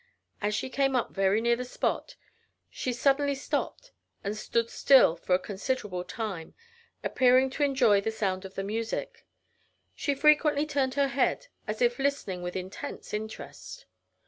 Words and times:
When 0.39 0.51
she 0.51 0.67
came 0.71 0.95
up 0.95 1.11
very 1.11 1.41
near 1.41 1.55
the 1.55 1.63
spot, 1.63 2.15
she 2.71 2.91
suddenly 2.91 3.35
stopped, 3.35 3.91
and 4.23 4.35
stood 4.35 4.71
still 4.71 5.15
for 5.15 5.35
a 5.35 5.37
considerable 5.37 6.03
time, 6.03 6.55
appearing 7.03 7.51
to 7.51 7.63
enjoy 7.63 8.01
the 8.01 8.09
sound 8.11 8.43
of 8.43 8.55
the 8.55 8.63
music. 8.63 9.27
She 9.93 10.15
frequently 10.15 10.65
turned 10.65 10.95
her 10.95 11.09
head, 11.09 11.49
as 11.67 11.83
if 11.83 11.99
listening 11.99 12.41
with 12.41 12.55
intense 12.55 13.13
interest. 13.13 13.85